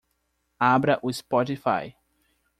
[0.59, 1.95] Abra o Spotify.